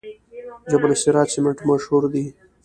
[0.71, 2.25] جبل السراج سمنټ مشهور دي؟